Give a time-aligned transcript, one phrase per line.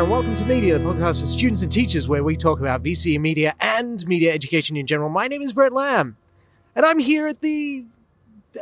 [0.00, 2.82] there, and welcome to Media, the podcast for students and teachers where we talk about
[2.82, 5.10] VC and media and media education in general.
[5.10, 6.16] My name is Brett Lamb,
[6.74, 7.84] and I'm here at the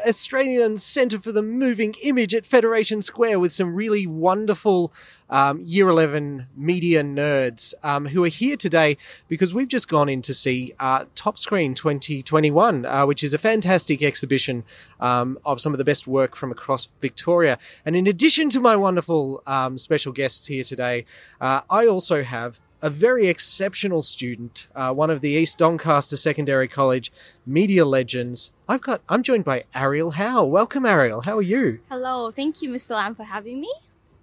[0.06, 4.92] Australian Centre for the Moving Image at Federation Square with some really wonderful
[5.30, 8.96] um, Year 11 media nerds um, who are here today
[9.28, 13.38] because we've just gone in to see uh, Top Screen 2021, uh, which is a
[13.38, 14.64] fantastic exhibition
[15.00, 17.58] um, of some of the best work from across Victoria.
[17.84, 21.04] And in addition to my wonderful um, special guests here today,
[21.40, 26.68] uh, I also have a very exceptional student, uh, one of the East Doncaster Secondary
[26.68, 27.12] College
[27.44, 28.52] media legends.
[28.68, 29.02] I've got.
[29.08, 30.44] I'm joined by Ariel Howe.
[30.44, 31.22] Welcome, Ariel.
[31.24, 31.80] How are you?
[31.88, 32.90] Hello, thank you, Mr.
[32.90, 33.72] Lamb, for having me.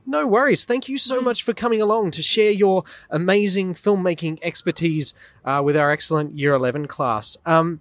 [0.05, 0.65] No worries.
[0.65, 5.75] Thank you so much for coming along to share your amazing filmmaking expertise uh, with
[5.75, 7.37] our excellent Year 11 class.
[7.45, 7.79] Um,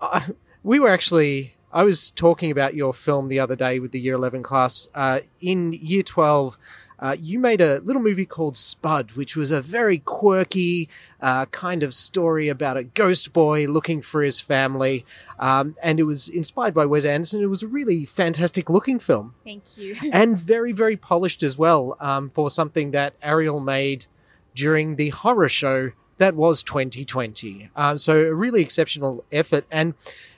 [0.00, 0.28] uh,
[0.62, 1.54] we were actually.
[1.74, 4.88] I was talking about your film the other day with the Year 11 class.
[4.94, 6.58] Uh, in Year 12,
[7.02, 10.88] uh, you made a little movie called Spud, which was a very quirky
[11.20, 15.04] uh, kind of story about a ghost boy looking for his family.
[15.40, 17.42] Um, and it was inspired by Wes Anderson.
[17.42, 19.34] It was a really fantastic looking film.
[19.44, 19.96] Thank you.
[20.12, 24.06] and very, very polished as well um, for something that Ariel made
[24.54, 27.68] during the horror show that was 2020.
[27.74, 29.64] Uh, so a really exceptional effort.
[29.72, 29.94] And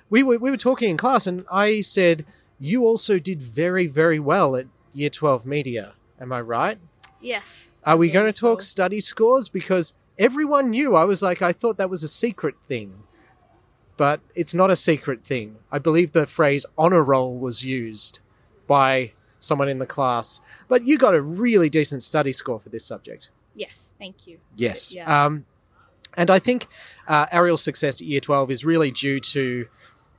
[0.09, 2.25] we were, we were talking in class, and I said,
[2.59, 5.93] You also did very, very well at Year 12 Media.
[6.21, 6.79] Am I right?
[7.21, 7.83] Yes.
[7.85, 8.67] Are we going to talk so.
[8.67, 9.49] study scores?
[9.49, 10.95] Because everyone knew.
[10.95, 13.03] I was like, I thought that was a secret thing.
[13.97, 15.57] But it's not a secret thing.
[15.71, 18.21] I believe the phrase honor roll was used
[18.67, 20.41] by someone in the class.
[20.69, 23.31] But you got a really decent study score for this subject.
[23.55, 24.39] Yes, thank you.
[24.57, 24.95] Yes.
[24.95, 25.25] Yeah.
[25.25, 25.47] Um,
[26.17, 26.67] and I think
[27.07, 29.67] uh, Ariel's success at year 12 is really due to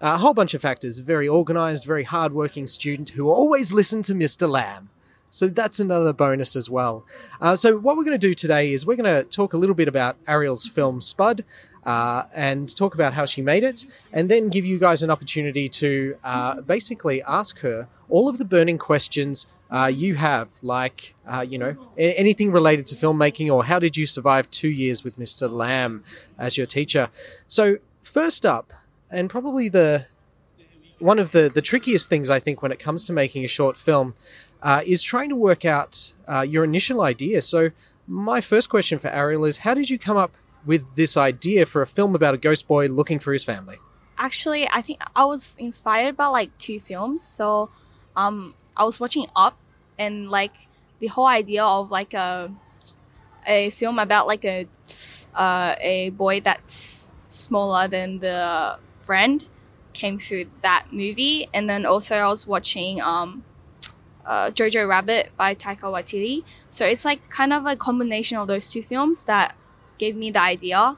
[0.02, 1.00] a whole bunch of factors.
[1.00, 4.50] Very organized, very hardworking student who always listened to Mr.
[4.50, 4.90] Lamb.
[5.36, 7.06] So that's another bonus as well.
[7.42, 9.76] Uh, so, what we're going to do today is we're going to talk a little
[9.76, 11.44] bit about Ariel's film Spud
[11.86, 15.68] uh, and talk about how she made it, and then give you guys an opportunity
[15.68, 21.42] to uh, basically ask her all of the burning questions uh, you have, like, uh,
[21.42, 25.52] you know, anything related to filmmaking or how did you survive two years with Mr.
[25.52, 26.06] Lamb
[26.40, 27.10] as your teacher.
[27.50, 28.72] So, first up,
[29.12, 30.06] and probably the
[31.00, 33.78] one of the, the trickiest things I think when it comes to making a short
[33.78, 34.16] film
[34.62, 37.42] uh, is trying to work out uh, your initial idea.
[37.42, 37.72] So,
[38.08, 40.32] my first question for Ariel is how did you come up
[40.66, 43.78] with this idea for a film about a ghost boy looking for his family?
[44.18, 47.22] Actually, I think I was inspired by like two films.
[47.22, 47.70] So,
[48.16, 49.58] um, I was watching Up,
[49.98, 50.54] and like
[51.00, 52.52] the whole idea of like a
[53.48, 54.68] a film about like a
[55.34, 59.48] uh, a boy that's smaller than the friend
[59.94, 63.44] came through that movie, and then also I was watching um,
[64.26, 66.44] uh, Jojo Rabbit by Taika Waititi.
[66.70, 69.56] So it's like kind of a combination of those two films that
[69.98, 70.98] gave me the idea,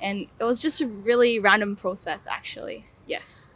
[0.00, 2.86] and it was just a really random process actually.
[3.06, 3.46] Yes.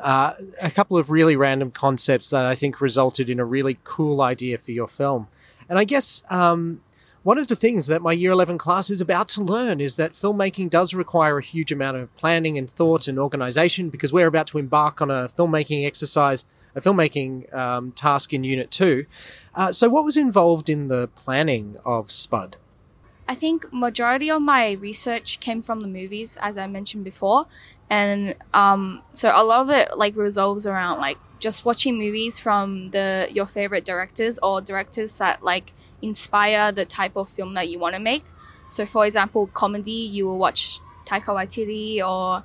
[0.00, 4.20] Uh, a couple of really random concepts that I think resulted in a really cool
[4.20, 5.26] idea for your film.
[5.68, 6.82] And I guess um,
[7.22, 10.12] one of the things that my year 11 class is about to learn is that
[10.12, 14.46] filmmaking does require a huge amount of planning and thought and organization because we're about
[14.48, 19.06] to embark on a filmmaking exercise, a filmmaking um, task in Unit 2.
[19.54, 22.56] Uh, so, what was involved in the planning of Spud?
[23.28, 27.46] I think majority of my research came from the movies, as I mentioned before,
[27.90, 32.90] and um, so a lot of it like revolves around like just watching movies from
[32.90, 37.78] the your favorite directors or directors that like inspire the type of film that you
[37.78, 38.24] want to make.
[38.70, 42.44] So, for example, comedy, you will watch Taika Waititi or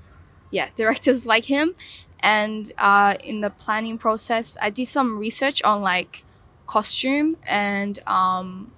[0.51, 1.75] yeah, directors like him.
[2.23, 6.23] And uh, in the planning process, I did some research on like
[6.65, 8.71] costume and um,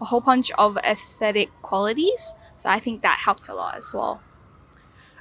[0.00, 2.34] a whole bunch of aesthetic qualities.
[2.56, 4.22] So I think that helped a lot as well.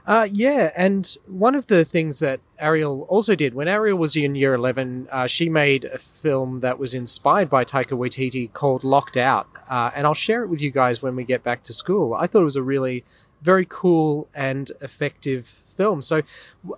[0.08, 4.36] Uh, yeah, and one of the things that Ariel also did when Ariel was in
[4.36, 9.18] year 11, uh, she made a film that was inspired by Taika Waititi called Locked
[9.18, 9.50] Out.
[9.70, 12.14] Uh, and I'll share it with you guys when we get back to school.
[12.14, 13.04] I thought it was a really
[13.42, 16.02] very cool and effective film.
[16.02, 16.22] So,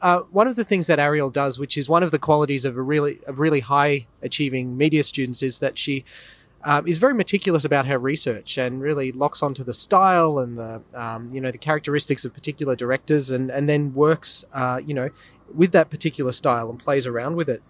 [0.01, 2.77] uh, one of the things that Ariel does, which is one of the qualities of
[2.77, 6.03] a really of really high achieving media students, is that she
[6.63, 10.81] um, is very meticulous about her research and really locks onto the style and the
[10.93, 15.09] um, you know the characteristics of particular directors and and then works uh, you know
[15.53, 17.63] with that particular style and plays around with it.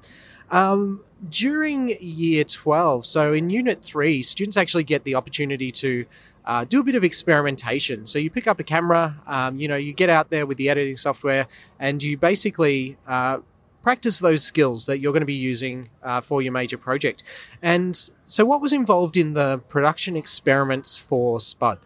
[0.51, 6.05] Um, during year 12, so in unit 3, students actually get the opportunity to
[6.49, 8.07] uh, do a bit of experimentation.
[8.07, 10.67] So you pick up a camera, um, you know, you get out there with the
[10.67, 11.45] editing software,
[11.79, 13.37] and you basically uh,
[13.83, 17.21] practice those skills that you're going to be using uh, for your major project.
[17.61, 21.77] And so, what was involved in the production experiments for Spud?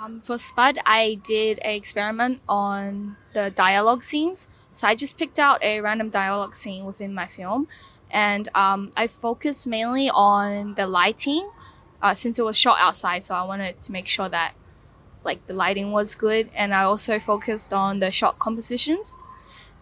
[0.00, 4.48] Um, for Spud, I did an experiment on the dialogue scenes.
[4.72, 7.68] So I just picked out a random dialogue scene within my film,
[8.10, 11.50] and um, I focused mainly on the lighting,
[12.02, 13.24] uh, since it was shot outside.
[13.24, 14.54] So I wanted to make sure that
[15.24, 19.18] like the lighting was good, and I also focused on the shot compositions.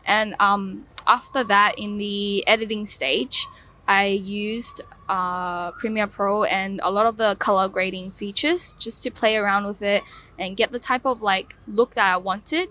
[0.05, 3.47] And um, after that, in the editing stage,
[3.89, 9.11] I used uh, Premiere Pro and a lot of the color grading features just to
[9.11, 10.03] play around with it
[10.39, 12.71] and get the type of like look that I wanted.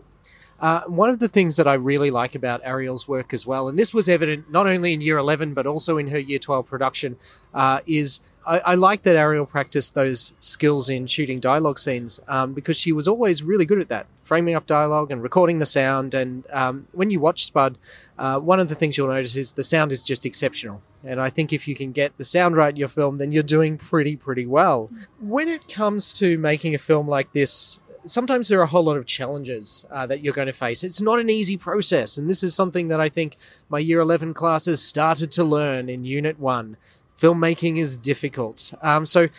[0.60, 3.78] Uh, one of the things that I really like about Ariel's work as well, and
[3.78, 7.18] this was evident not only in year 11 but also in her year 12 production,
[7.54, 12.54] uh, is I, I, like that Ariel practiced those skills in shooting dialogue scenes um,
[12.54, 16.14] because she was always really good at that, framing up dialogue and recording the sound.
[16.14, 17.78] And um, when you watch Spud,
[18.18, 20.82] uh, one of the things you'll notice is the sound is just exceptional.
[21.04, 23.44] And I think if you can get the sound right in your film, then you're
[23.44, 24.90] doing pretty, pretty well.
[25.20, 28.98] When it comes to making a film like this, sometimes there are a whole lot
[28.98, 30.84] of challenges uh, that you're going to face.
[30.84, 32.18] It's not an easy process.
[32.18, 33.38] And this is something that I think
[33.70, 36.78] my year 11 classes started to learn in Unit 1
[37.20, 38.74] filmmaking is difficult.
[38.82, 39.30] Um, so,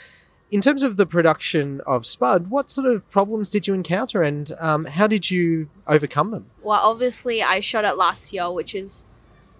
[0.51, 4.53] in terms of the production of Spud, what sort of problems did you encounter and
[4.61, 6.47] um, how did you overcome them?
[6.63, 9.11] Well, obviously, I shot it last year, which is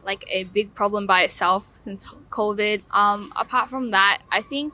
[0.05, 2.83] like a big problem by itself since COVID.
[2.93, 4.73] Um, apart from that, I think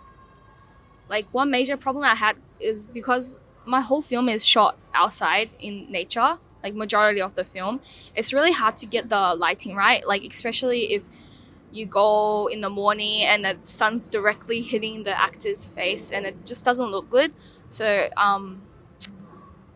[1.08, 5.90] like one major problem I had is because my whole film is shot outside in
[5.90, 7.80] nature, like majority of the film.
[8.14, 11.10] It's really hard to get the lighting right, like especially if
[11.72, 16.46] you go in the morning and the sun's directly hitting the actor's face and it
[16.46, 17.32] just doesn't look good.
[17.68, 18.62] So, um,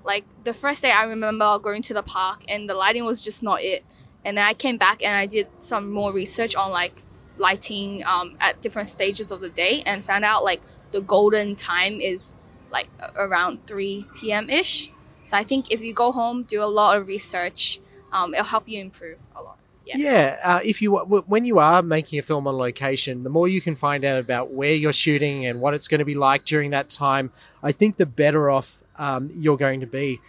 [0.04, 3.42] like the first day I remember going to the park and the lighting was just
[3.42, 3.84] not it.
[4.24, 7.02] And then I came back and I did some more research on like
[7.38, 10.60] lighting um, at different stages of the day and found out like
[10.92, 12.38] the golden time is
[12.70, 14.50] like around 3 p.m.
[14.50, 14.90] ish.
[15.22, 17.80] So I think if you go home, do a lot of research,
[18.12, 19.58] um, it'll help you improve a lot.
[19.86, 23.46] Yeah, yeah uh, if you when you are making a film on location, the more
[23.46, 26.44] you can find out about where you're shooting and what it's going to be like
[26.44, 27.30] during that time,
[27.62, 30.20] I think the better off um, you're going to be.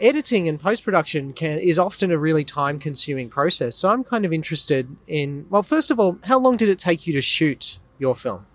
[0.00, 3.76] Editing and post production can is often a really time consuming process.
[3.76, 7.06] So I'm kind of interested in well, first of all, how long did it take
[7.06, 8.46] you to shoot your film?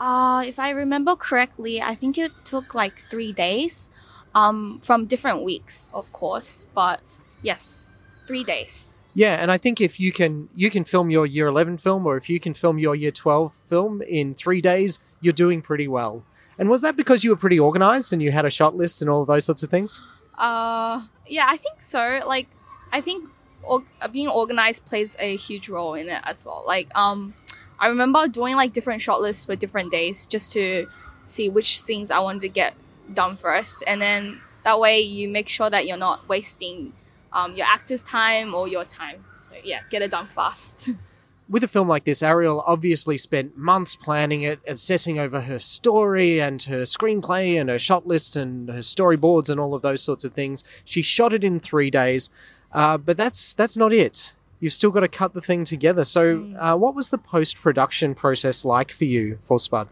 [0.00, 3.90] Uh, if I remember correctly, I think it took like three days,
[4.34, 6.66] um, from different weeks, of course.
[6.74, 7.00] But
[7.42, 7.95] yes,
[8.26, 9.04] three days.
[9.14, 12.16] Yeah, and I think if you can you can film your year 11 film or
[12.16, 16.22] if you can film your year 12 film in 3 days, you're doing pretty well.
[16.58, 19.10] And was that because you were pretty organized and you had a shot list and
[19.10, 20.00] all of those sorts of things?
[20.36, 22.20] Uh yeah, I think so.
[22.26, 22.48] Like
[22.92, 23.28] I think
[23.62, 26.62] or- uh, being organized plays a huge role in it as well.
[26.66, 27.32] Like um
[27.78, 30.88] I remember doing like different shot lists for different days just to
[31.26, 32.74] see which scenes I wanted to get
[33.12, 36.92] done first and then that way you make sure that you're not wasting
[37.36, 39.24] um, your actor's time or your time.
[39.36, 40.88] So yeah, get it done fast.
[41.48, 46.40] With a film like this, Ariel obviously spent months planning it, obsessing over her story
[46.40, 50.24] and her screenplay and her shot list and her storyboards and all of those sorts
[50.24, 50.64] of things.
[50.84, 52.30] She shot it in three days,
[52.72, 54.32] uh, but that's that's not it.
[54.58, 56.02] You've still got to cut the thing together.
[56.02, 56.56] So, mm.
[56.58, 59.88] uh, what was the post production process like for you for Spud?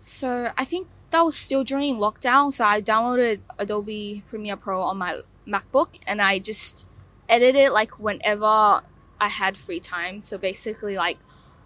[0.00, 2.52] So, I think that was still during lockdown.
[2.52, 6.87] So, I downloaded Adobe Premiere Pro on my MacBook and I just
[7.28, 8.82] edit it like whenever
[9.20, 10.22] I had free time.
[10.22, 11.18] So basically, like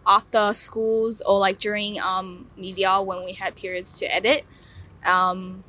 [0.06, 4.44] after schools or like during um, media when we had periods to edit.
[5.04, 5.64] Um,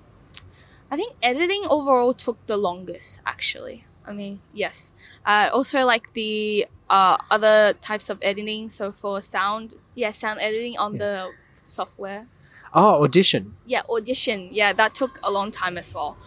[0.91, 3.85] I think editing overall took the longest actually.
[4.05, 4.95] I mean, yes.
[5.25, 8.69] Uh, also, like the uh, other types of editing.
[8.69, 10.99] So for sound, yeah, sound editing on yeah.
[10.99, 11.31] the
[11.63, 12.27] software.
[12.73, 13.55] Oh, Audition.
[13.65, 14.49] Yeah, Audition.
[14.51, 16.17] Yeah, that took a long time as well.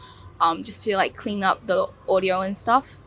[0.41, 3.06] Um, just to like clean up the audio and stuff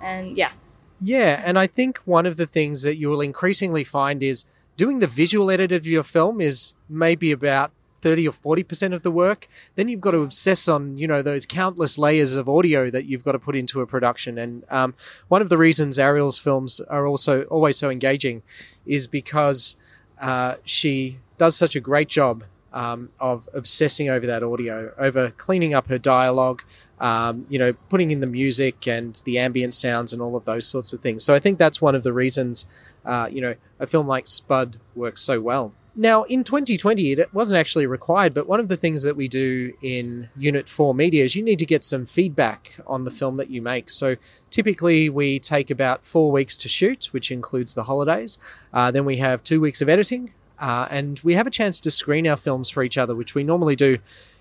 [0.00, 0.52] and yeah.
[1.00, 4.44] Yeah, and I think one of the things that you will increasingly find is
[4.76, 9.10] doing the visual edit of your film is maybe about 30 or 40% of the
[9.10, 13.06] work then you've got to obsess on you know those countless layers of audio that
[13.06, 14.94] you've got to put into a production and um,
[15.28, 18.42] one of the reasons ariel's films are also always so engaging
[18.84, 19.76] is because
[20.20, 25.72] uh, she does such a great job um, of obsessing over that audio over cleaning
[25.72, 26.62] up her dialogue
[27.00, 30.66] um, you know, putting in the music and the ambient sounds and all of those
[30.66, 31.24] sorts of things.
[31.24, 32.66] So I think that's one of the reasons
[33.04, 35.72] uh, you know, a film like Spud works so well.
[35.96, 39.74] Now, in 2020, it wasn't actually required, but one of the things that we do
[39.80, 43.48] in Unit 4 Media is you need to get some feedback on the film that
[43.48, 43.90] you make.
[43.90, 44.16] So
[44.50, 48.38] typically, we take about four weeks to shoot, which includes the holidays.
[48.72, 51.90] Uh, then we have two weeks of editing, uh, and we have a chance to
[51.90, 53.98] screen our films for each other, which we normally do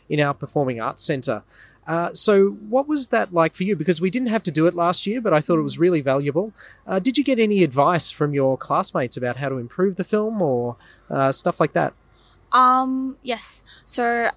[0.09, 1.43] in our Performing Arts Centre.
[1.85, 3.75] Uh, so, what was that like for you?
[3.75, 6.01] Because we didn't have to do it last year, but I thought it was really
[6.01, 6.53] valuable.
[6.87, 10.41] Uh, did you get any advice from your classmates about how to improve the film
[10.41, 10.77] or
[11.09, 11.93] uh, stuff like that?
[12.53, 13.63] Um, yes.
[13.85, 14.29] So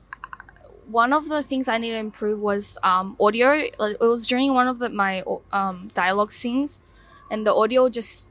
[0.89, 3.53] one of the things I needed to improve was um, audio.
[3.53, 6.81] It was during one of the, my um, dialogue scenes,
[7.31, 8.29] and the audio just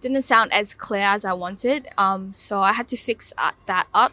[0.00, 1.88] didn't sound as clear as I wanted.
[1.98, 4.12] Um, so I had to fix uh, that up.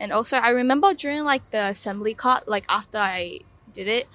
[0.00, 3.40] And also, I remember during like the assembly cut, like after I
[3.72, 4.08] did it,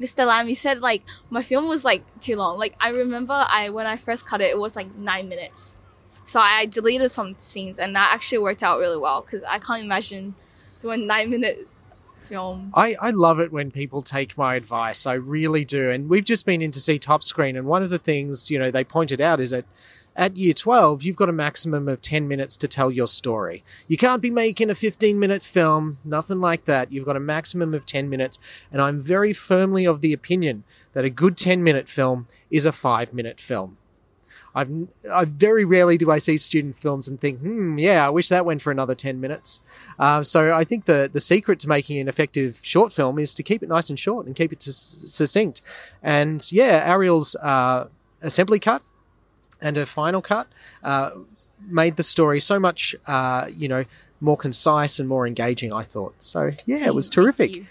[0.00, 0.26] Mr.
[0.26, 2.58] Lamb, you said like my film was like too long.
[2.58, 5.78] Like I remember I when I first cut it, it was like nine minutes.
[6.24, 9.82] So I deleted some scenes, and that actually worked out really well because I can't
[9.82, 10.34] imagine
[10.80, 11.68] doing nine minute
[12.18, 12.72] film.
[12.74, 15.06] I, I love it when people take my advice.
[15.06, 15.90] I really do.
[15.90, 18.58] And we've just been in to see Top Screen, and one of the things, you
[18.58, 19.64] know, they pointed out is that
[20.16, 23.62] at year 12, you've got a maximum of 10 minutes to tell your story.
[23.86, 26.90] You can't be making a 15 minute film, nothing like that.
[26.90, 28.38] You've got a maximum of 10 minutes.
[28.72, 32.72] And I'm very firmly of the opinion that a good 10 minute film is a
[32.72, 33.76] five minute film.
[34.54, 34.70] I've,
[35.12, 38.46] I very rarely do I see student films and think, hmm, yeah, I wish that
[38.46, 39.60] went for another 10 minutes.
[39.98, 43.42] Uh, so I think the, the secret to making an effective short film is to
[43.42, 45.60] keep it nice and short and keep it succinct.
[46.02, 47.88] And yeah, Ariel's uh,
[48.22, 48.80] assembly cut
[49.60, 50.48] and her final cut
[50.82, 51.10] uh,
[51.66, 53.84] made the story so much, uh, you know,
[54.20, 55.72] more concise and more engaging.
[55.72, 56.52] I thought so.
[56.64, 57.64] Yeah, it was terrific.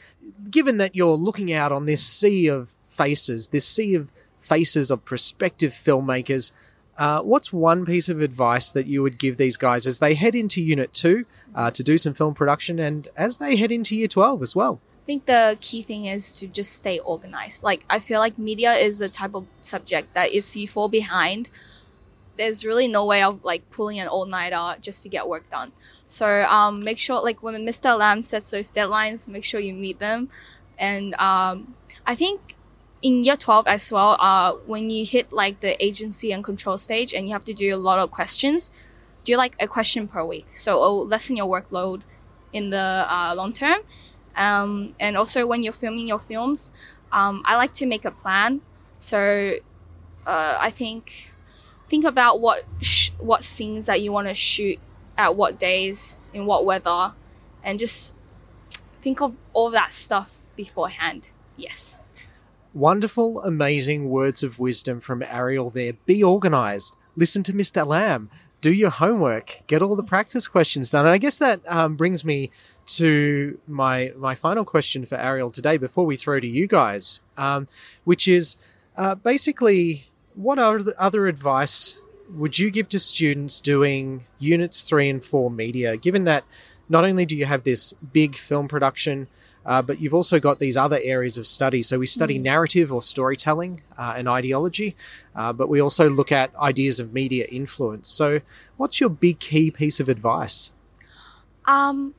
[0.50, 5.04] Given that you're looking out on this sea of faces, this sea of faces of
[5.06, 6.52] prospective filmmakers.
[6.98, 10.34] Uh, what's one piece of advice that you would give these guys as they head
[10.34, 14.08] into Unit 2 uh, to do some film production and as they head into Year
[14.08, 14.80] 12 as well?
[15.04, 17.64] I think the key thing is to just stay organized.
[17.64, 21.50] Like, I feel like media is a type of subject that if you fall behind,
[22.38, 25.72] there's really no way of like pulling an all nighter just to get work done.
[26.08, 27.98] So um, make sure like when Mr.
[27.98, 30.30] Lamb sets those deadlines, make sure you meet them.
[30.78, 31.76] And um,
[32.06, 32.56] I think
[33.02, 37.14] in year 12 as well, uh, when you hit like the agency and control stage
[37.14, 38.72] and you have to do a lot of questions,
[39.24, 40.48] do like a question per week.
[40.54, 42.02] So it'll lessen your workload
[42.52, 43.82] in the uh, long term.
[44.36, 46.72] Um, and also when you're filming your films,
[47.12, 48.62] um, I like to make a plan.
[48.98, 49.56] So
[50.26, 51.32] uh, I think
[51.90, 54.80] think about what sh- what scenes that you want to shoot
[55.18, 57.14] at what days in what weather
[57.64, 58.12] and just
[59.02, 61.30] think of all that stuff beforehand.
[61.58, 62.02] Yes.
[62.74, 65.94] Wonderful amazing words of wisdom from ariel there.
[66.06, 66.96] Be organized.
[67.16, 68.30] Listen to mr lamb.
[68.62, 69.62] Do your homework.
[69.68, 71.06] Get all the practice questions done.
[71.06, 72.52] And i guess that um, brings me
[72.88, 77.68] to my my final question for ariel today before we throw to you guys um,
[78.04, 78.58] which is
[78.98, 81.98] uh, basically what other advice
[82.30, 86.44] would you give to students doing units three and four media, given that
[86.90, 89.28] not only do you have this big film production,
[89.66, 91.82] uh, but you've also got these other areas of study.
[91.82, 92.44] So we study mm.
[92.44, 94.96] narrative or storytelling uh, and ideology,
[95.36, 98.08] uh, but we also look at ideas of media influence.
[98.10, 98.42] So,
[98.78, 100.72] what's your big key piece of advice?
[101.66, 102.14] Um,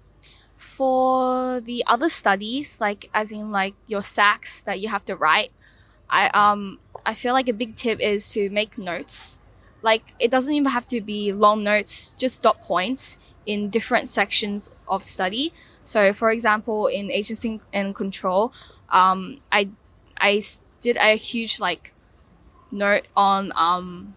[0.57, 5.53] for the other studies, like as in like your SACs that you have to write,
[6.11, 9.41] I um I feel like a big tip is to make notes.
[9.83, 14.71] Like it doesn't even have to be long notes, just dot points in different sections
[14.89, 15.53] of study.
[15.85, 18.53] So for example, in agency and control,
[18.91, 19.71] um, I
[20.19, 20.43] I
[20.81, 21.95] did a huge like
[22.73, 24.15] note on um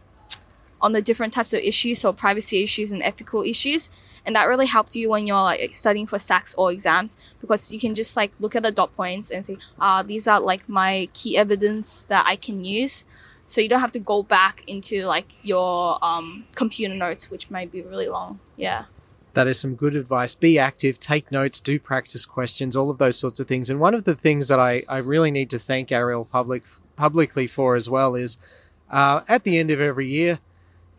[0.82, 3.90] on the different types of issues, so privacy issues and ethical issues.
[4.30, 7.80] And that really helped you when you're like studying for SACs or exams because you
[7.80, 10.70] can just like look at the dot points and say, ah, uh, these are like
[10.70, 13.08] my key evidence that I can use.
[13.48, 17.72] So you don't have to go back into like your um, computer notes, which might
[17.72, 18.40] be really long.
[18.56, 18.86] Yeah.
[19.34, 20.36] That is some good advice.
[20.36, 23.68] Be active, take notes, do practice questions, all of those sorts of things.
[23.68, 27.48] And one of the things that I, I really need to thank Ariel public publicly
[27.48, 28.38] for as well is
[28.92, 30.38] uh, at the end of every year,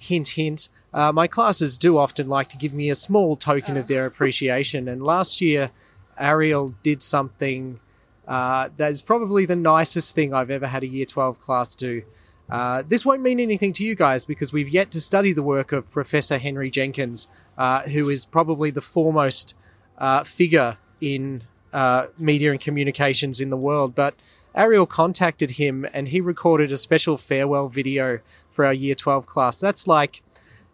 [0.00, 0.68] hint, hint.
[0.92, 4.88] Uh, my classes do often like to give me a small token of their appreciation.
[4.88, 5.70] And last year,
[6.18, 7.78] Ariel did something
[8.26, 12.02] uh, that is probably the nicest thing I've ever had a year 12 class do.
[12.48, 15.70] Uh, this won't mean anything to you guys because we've yet to study the work
[15.70, 17.28] of Professor Henry Jenkins,
[17.58, 19.54] uh, who is probably the foremost
[19.98, 23.94] uh, figure in uh, media and communications in the world.
[23.94, 24.14] But
[24.54, 28.20] Ariel contacted him and he recorded a special farewell video
[28.60, 29.58] for our year 12 class.
[29.58, 30.22] That's like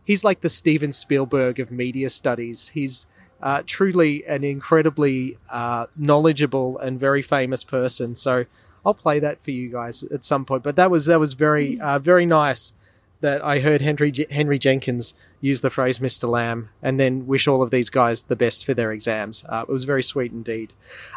[0.03, 2.71] he's like the Steven Spielberg of media studies.
[2.71, 3.07] He's
[3.41, 8.17] uh, truly an incredibly uh, knowledgeable and very famous person.
[8.17, 8.47] So
[8.85, 10.65] I'll play that for you guys at some point.
[10.65, 12.73] But that was that was very uh, very nice
[13.21, 16.29] that I heard Henry Henry Jenkins use the phrase "Mr.
[16.29, 19.45] Lamb" and then wish all of these guys the best for their exams.
[19.49, 20.73] Uh, it was very sweet indeed.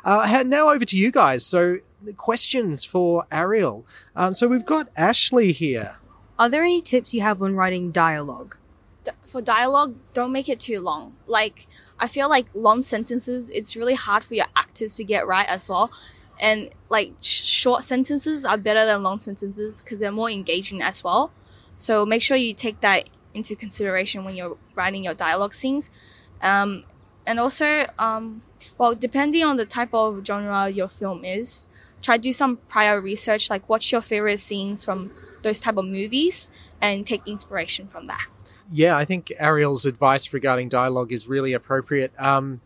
[0.05, 1.43] Uh, now over to you guys.
[1.43, 1.77] So
[2.15, 3.87] questions for Ariel.
[4.15, 5.95] Um, so we've got Ashley here.
[6.39, 8.55] Are there any tips you have when writing dialogue?
[9.25, 11.17] For dialogue, don't make it too long.
[11.27, 11.67] Like
[11.99, 15.67] I feel like long sentences, it's really hard for your actors to get right as
[15.67, 15.91] well.
[16.39, 21.03] And like sh- short sentences are better than long sentences because they're more engaging as
[21.03, 21.33] well.
[21.77, 25.89] So make sure you take that into consideration when you're writing your dialogue scenes.
[26.41, 26.85] Um,
[27.27, 28.43] and also, um,
[28.77, 31.67] well, depending on the type of genre your film is,
[32.01, 35.85] try to do some prior research, like watch your favorite scenes from those type of
[35.85, 36.49] movies
[36.81, 38.27] and take inspiration from that.
[38.71, 42.11] Yeah, I think Ariel's advice regarding dialogue is really appropriate.
[42.19, 42.61] Um,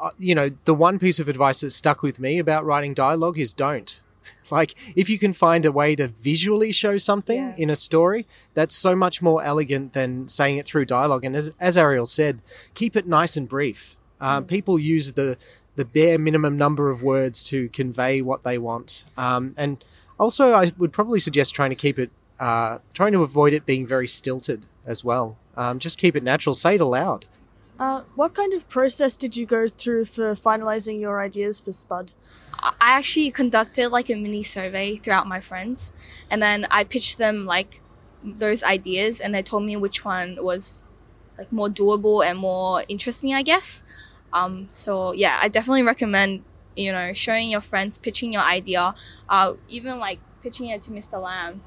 [0.00, 3.38] uh, you know, the one piece of advice that stuck with me about writing dialogue
[3.38, 4.00] is don't.
[4.50, 7.54] Like, if you can find a way to visually show something yeah.
[7.56, 11.24] in a story, that's so much more elegant than saying it through dialogue.
[11.24, 12.40] And as, as Ariel said,
[12.72, 13.96] keep it nice and brief.
[14.20, 14.46] Uh, mm.
[14.46, 15.36] People use the
[15.76, 19.04] the bare minimum number of words to convey what they want.
[19.16, 19.84] Um, and
[20.18, 22.10] also, I would probably suggest trying to keep it,
[22.40, 25.38] uh, trying to avoid it being very stilted as well.
[25.56, 26.54] Um, just keep it natural.
[26.54, 27.26] Say it aloud.
[27.78, 32.10] Uh, what kind of process did you go through for finalizing your ideas for Spud?
[32.60, 35.92] I actually conducted like a mini survey throughout my friends,
[36.28, 37.80] and then I pitched them like
[38.24, 40.84] those ideas, and they told me which one was
[41.36, 43.84] like more doable and more interesting, I guess.
[44.32, 46.42] Um, so yeah, I definitely recommend
[46.78, 48.94] you know showing your friends, pitching your idea,
[49.28, 51.22] uh, even like pitching it to Mr.
[51.22, 51.62] Lamb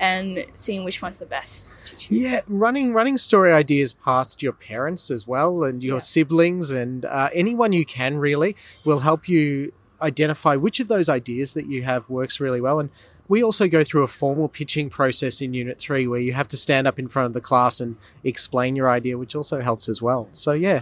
[0.00, 1.72] and seeing which one's the best.
[2.10, 5.98] Yeah, running running story ideas past your parents as well and your yeah.
[5.98, 11.54] siblings and uh, anyone you can really will help you identify which of those ideas
[11.54, 12.80] that you have works really well.
[12.80, 12.90] And
[13.28, 16.56] we also go through a formal pitching process in Unit 3 where you have to
[16.56, 20.02] stand up in front of the class and explain your idea, which also helps as
[20.02, 20.28] well.
[20.32, 20.80] So, yeah,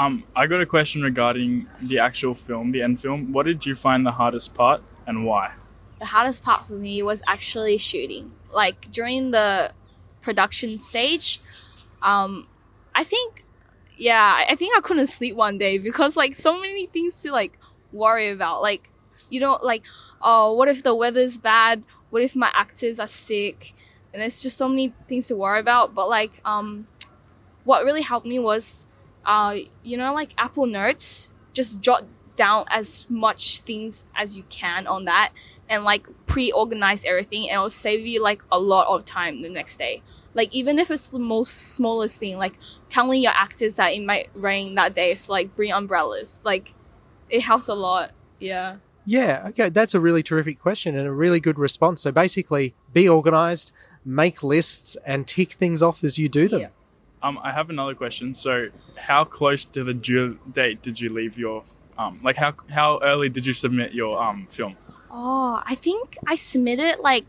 [0.00, 3.32] um, I got a question regarding the actual film, the end film.
[3.32, 5.52] What did you find the hardest part and why?
[5.98, 8.32] The hardest part for me was actually shooting.
[8.50, 9.72] Like during the
[10.22, 11.42] production stage,
[12.00, 12.48] um,
[12.94, 13.44] I think,
[13.98, 17.58] yeah, I think I couldn't sleep one day because like so many things to like
[17.92, 18.62] worry about.
[18.62, 18.88] Like,
[19.28, 19.82] you know, like,
[20.22, 21.82] oh, what if the weather's bad?
[22.08, 23.74] What if my actors are sick?
[24.14, 25.94] And it's just so many things to worry about.
[25.94, 26.86] But like, um,
[27.64, 28.86] what really helped me was
[29.24, 32.04] uh, you know, like Apple Notes, just jot
[32.36, 35.30] down as much things as you can on that
[35.68, 39.78] and like pre-organize everything and it'll save you like a lot of time the next
[39.78, 40.02] day.
[40.32, 44.30] Like even if it's the most smallest thing like telling your actors that it might
[44.32, 46.72] rain that day so like bring umbrellas like
[47.28, 48.12] it helps a lot.
[48.38, 48.76] Yeah.
[49.04, 52.00] Yeah okay that's a really terrific question and a really good response.
[52.00, 53.70] So basically be organized
[54.02, 56.60] make lists and tick things off as you do them.
[56.60, 56.68] Yeah.
[57.22, 58.34] Um, I have another question.
[58.34, 61.64] So, how close to the due date did you leave your
[62.00, 64.76] um, like how how early did you submit your um film?
[65.10, 67.26] Oh, I think I submitted like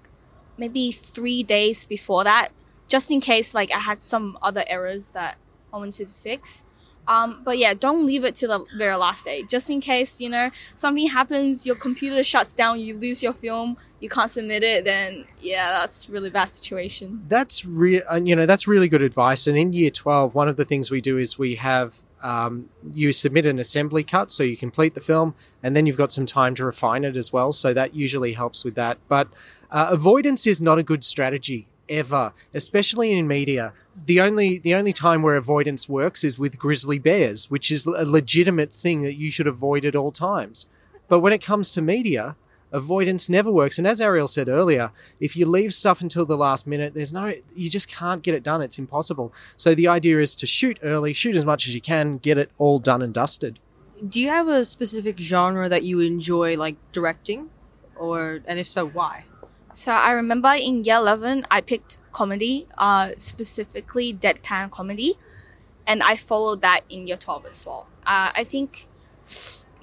[0.57, 2.49] maybe three days before that,
[2.87, 5.37] just in case like I had some other errors that
[5.73, 6.63] I wanted to fix.
[7.07, 10.29] Um, but yeah, don't leave it to the very last day, just in case you
[10.29, 14.83] know something happens, your computer shuts down, you lose your film, you can't submit it.
[14.83, 17.23] Then yeah, that's really bad situation.
[17.27, 19.47] That's real, uh, you know, that's really good advice.
[19.47, 23.11] And in year twelve, one of the things we do is we have um, you
[23.11, 25.33] submit an assembly cut, so you complete the film,
[25.63, 27.51] and then you've got some time to refine it as well.
[27.51, 28.97] So that usually helps with that.
[29.07, 29.29] But
[29.71, 33.73] uh, avoidance is not a good strategy ever, especially in media
[34.05, 38.05] the only the only time where avoidance works is with grizzly bears, which is a
[38.05, 40.67] legitimate thing that you should avoid at all times.
[41.07, 42.35] But when it comes to media,
[42.71, 43.77] avoidance never works.
[43.77, 47.33] And as Ariel said earlier, if you leave stuff until the last minute, there's no
[47.55, 48.61] you just can't get it done.
[48.61, 49.33] It's impossible.
[49.57, 52.51] So the idea is to shoot early, shoot as much as you can, get it
[52.57, 53.59] all done and dusted.
[54.07, 57.49] Do you have a specific genre that you enjoy like directing?
[57.95, 59.25] Or and if so, why?
[59.73, 65.17] So I remember in year 11, I picked comedy, uh, specifically deadpan comedy,
[65.87, 67.87] and I followed that in year 12 as well.
[68.05, 68.87] Uh, I think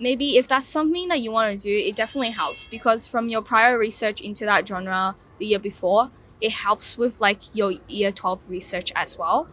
[0.01, 3.43] maybe if that's something that you want to do, it definitely helps because from your
[3.43, 8.49] prior research into that genre the year before, it helps with like your year 12
[8.49, 9.49] research as well.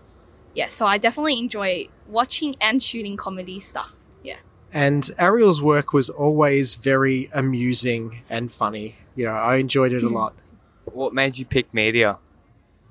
[0.53, 3.97] Yeah, so I definitely enjoy watching and shooting comedy stuff.
[4.23, 4.37] Yeah.
[4.71, 8.95] And Ariel's work was always very amusing and funny.
[9.15, 10.33] You know, I enjoyed it a lot.
[10.85, 12.19] What made you pick media?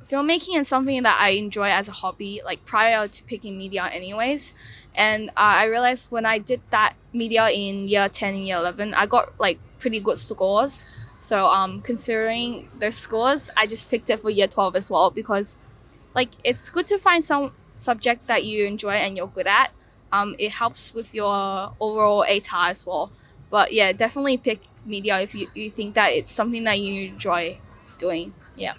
[0.05, 4.55] filmmaking is something that I enjoy as a hobby, like prior to picking media, anyways.
[4.95, 8.95] And uh, I realized when I did that media in year 10 and year 11,
[8.95, 10.87] I got like pretty good scores.
[11.19, 15.57] So, um, considering the scores, I just picked it for year 12 as well because,
[16.15, 19.73] like, it's good to find some subject that you enjoy and you're good at.
[20.13, 23.11] Um, it helps with your overall ATAR as well.
[23.51, 27.59] But yeah, definitely pick media if you, you think that it's something that you enjoy
[27.99, 28.35] doing.
[28.57, 28.75] Yeah.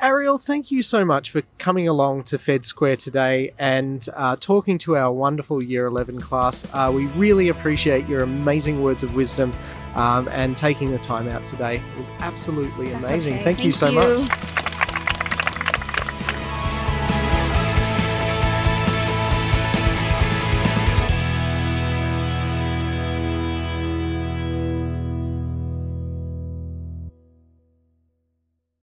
[0.00, 4.78] Ariel, thank you so much for coming along to Fed Square today and uh, talking
[4.78, 6.64] to our wonderful Year 11 class.
[6.72, 9.52] Uh, we really appreciate your amazing words of wisdom
[9.96, 11.82] um, and taking the time out today.
[11.94, 13.34] It was absolutely That's amazing.
[13.34, 13.44] okay.
[13.44, 14.28] Thank, you so much.
[14.30, 14.57] much.